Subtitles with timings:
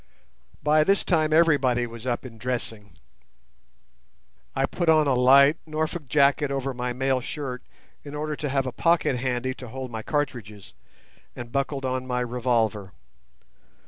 [0.63, 2.97] By this time everybody was up and dressing.
[4.55, 7.61] I put on a light Norfolk jacket over my mail shirt
[8.03, 10.73] in order to have a pocket handy to hold my cartridges,
[11.35, 12.93] and buckled on my revolver.